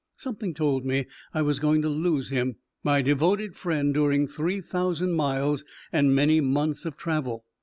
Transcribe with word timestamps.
Something 0.15 0.55
told 0.55 0.83
me 0.83 1.05
I 1.31 1.43
was 1.43 1.59
going 1.59 1.83
to 1.83 1.87
lose 1.87 2.29
him, 2.31 2.55
my 2.83 3.03
devoted 3.03 3.55
friend 3.55 3.93
during 3.93 4.27
three 4.27 4.59
thousand 4.59 5.11
miles 5.13 5.63
and 5.93 6.15
many 6.15 6.41
months 6.41 6.85
of 6.87 6.97
travel. 6.97 7.45